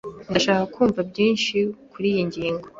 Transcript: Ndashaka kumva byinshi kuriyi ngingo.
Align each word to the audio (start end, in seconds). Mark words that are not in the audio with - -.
Ndashaka 0.29 0.65
kumva 0.75 0.99
byinshi 1.09 1.55
kuriyi 1.91 2.21
ngingo. 2.27 2.65